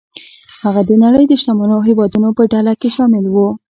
هغه 0.63 0.81
د 0.89 0.91
نړۍ 1.03 1.23
د 1.27 1.33
شتمنو 1.41 1.77
هېوادونو 1.87 2.29
په 2.37 2.43
ډله 2.51 2.73
کې 2.79 2.89
شامل 2.95 3.25
و. 3.29 3.35